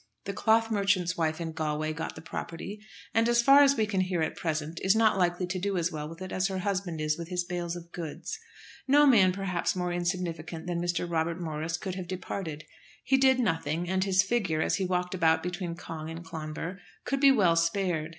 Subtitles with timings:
[0.23, 2.79] The cloth merchant's wife in Galway got the property;
[3.13, 5.91] and, as far as we can hear at present, is not likely to do as
[5.91, 8.39] well with it as her husband is with his bales of goods.
[8.87, 11.07] No man perhaps more insignificant than Mr.
[11.07, 12.63] Robert Morris could have departed.
[13.03, 17.19] He did nothing, and his figure, as he walked about between Cong and Clonbur, could
[17.19, 18.09] be well spared.